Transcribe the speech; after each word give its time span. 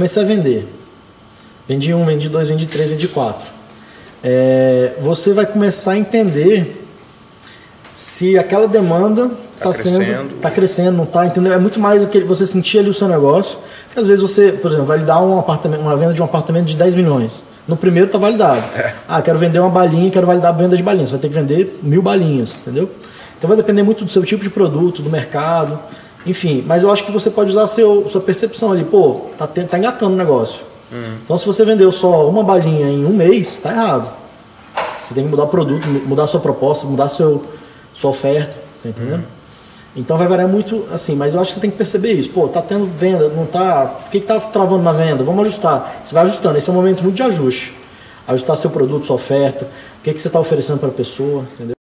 comecei 0.00 0.22
a 0.22 0.24
vender. 0.26 0.66
Vendi 1.68 1.92
um, 1.92 2.06
vendi 2.06 2.30
dois, 2.30 2.48
vendi 2.48 2.66
três, 2.66 2.88
vendi 2.88 3.06
quatro. 3.06 3.46
É, 4.24 4.94
você 4.98 5.34
vai 5.34 5.44
começar 5.44 5.92
a 5.92 5.98
entender 5.98 6.86
se 7.92 8.38
aquela 8.38 8.66
demanda 8.66 9.30
está 9.54 9.66
Tá 9.66 9.72
sendo 9.74 9.98
crescendo. 9.98 10.34
está 10.36 10.50
crescendo, 10.50 10.96
não 10.96 11.04
está, 11.04 11.26
entendeu? 11.26 11.52
É 11.52 11.58
muito 11.58 11.78
mais 11.78 12.02
aquele 12.02 12.24
você 12.24 12.46
sentir 12.46 12.78
ali 12.78 12.88
o 12.88 12.94
seu 12.94 13.06
negócio, 13.06 13.58
que 13.92 14.00
às 14.00 14.06
vezes 14.06 14.22
você, 14.22 14.52
por 14.52 14.68
exemplo, 14.68 14.86
vai 14.86 14.96
lhe 14.96 15.04
dar 15.04 15.20
um 15.20 15.38
apartamento, 15.38 15.82
uma 15.82 15.94
venda 15.94 16.14
de 16.14 16.22
um 16.22 16.24
apartamento 16.24 16.64
de 16.64 16.78
10 16.78 16.94
milhões. 16.94 17.44
No 17.68 17.76
primeiro 17.76 18.06
está 18.06 18.16
validado. 18.18 18.64
É. 18.74 18.94
Ah, 19.06 19.20
quero 19.20 19.38
vender 19.38 19.58
uma 19.58 19.68
balinha, 19.68 20.10
quero 20.10 20.26
validar 20.26 20.54
a 20.54 20.56
venda 20.56 20.78
de 20.78 20.82
balinhas. 20.82 21.10
Você 21.10 21.16
vai 21.16 21.20
ter 21.20 21.28
que 21.28 21.34
vender 21.34 21.78
mil 21.82 22.00
balinhas, 22.00 22.56
entendeu? 22.56 22.90
Então 23.36 23.48
vai 23.48 23.56
depender 23.56 23.82
muito 23.82 24.02
do 24.02 24.10
seu 24.10 24.22
tipo 24.24 24.42
de 24.42 24.48
produto, 24.48 25.02
do 25.02 25.10
mercado, 25.10 25.78
enfim. 26.26 26.64
Mas 26.66 26.82
eu 26.82 26.90
acho 26.90 27.04
que 27.04 27.12
você 27.12 27.30
pode 27.30 27.50
usar 27.50 27.66
seu, 27.66 28.08
sua 28.08 28.20
percepção 28.20 28.72
ali. 28.72 28.84
Pô, 28.84 29.22
tá, 29.36 29.46
tá 29.46 29.78
engatando 29.78 30.14
o 30.14 30.16
negócio. 30.16 30.62
Então 31.24 31.38
se 31.38 31.46
você 31.46 31.64
vendeu 31.64 31.90
só 31.92 32.28
uma 32.28 32.42
balinha 32.42 32.88
em 32.88 33.04
um 33.04 33.10
mês, 33.10 33.58
tá 33.58 33.70
errado. 33.70 34.10
Você 34.98 35.14
tem 35.14 35.24
que 35.24 35.30
mudar 35.30 35.44
o 35.44 35.48
produto, 35.48 35.86
mudar 35.88 36.24
a 36.24 36.26
sua 36.26 36.40
proposta, 36.40 36.86
mudar 36.86 37.08
seu, 37.08 37.42
sua 37.94 38.10
oferta, 38.10 38.56
tá 38.82 38.88
entendendo? 38.88 39.24
Então 39.96 40.16
vai 40.16 40.28
variar 40.28 40.48
muito 40.48 40.86
assim, 40.92 41.16
mas 41.16 41.34
eu 41.34 41.40
acho 41.40 41.50
que 41.50 41.54
você 41.54 41.60
tem 41.60 41.70
que 41.70 41.76
perceber 41.76 42.12
isso. 42.12 42.30
Pô, 42.30 42.46
tá 42.48 42.62
tendo 42.62 42.86
venda, 42.86 43.28
não 43.28 43.46
tá. 43.46 44.00
O 44.06 44.10
que, 44.10 44.20
que 44.20 44.26
tá 44.26 44.38
travando 44.38 44.82
na 44.82 44.92
venda? 44.92 45.24
Vamos 45.24 45.46
ajustar. 45.46 46.00
Você 46.04 46.14
vai 46.14 46.24
ajustando, 46.24 46.58
esse 46.58 46.68
é 46.68 46.72
um 46.72 46.76
momento 46.76 47.02
muito 47.02 47.16
de 47.16 47.22
ajuste. 47.22 47.74
Ajustar 48.28 48.56
seu 48.56 48.70
produto, 48.70 49.06
sua 49.06 49.16
oferta, 49.16 49.64
o 49.64 50.02
que, 50.02 50.12
que 50.12 50.20
você 50.20 50.28
está 50.28 50.38
oferecendo 50.38 50.78
para 50.78 50.88
a 50.88 50.92
pessoa, 50.92 51.44
entendeu? 51.54 51.79